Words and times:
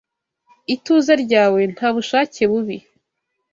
ituze 0.73 1.13
ryawe 1.23 1.59
nta 1.73 1.87
bushake 1.95 2.41
bubi 2.51 2.77